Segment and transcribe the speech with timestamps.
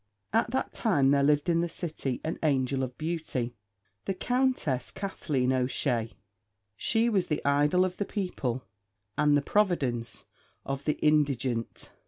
[0.33, 3.53] At that time there lived in the city an angel of beauty,
[4.05, 6.13] the Countess Kathleen O'Shea.
[6.75, 8.65] She was the idol of the people
[9.15, 10.25] and the providence
[10.65, 11.91] of the indigent.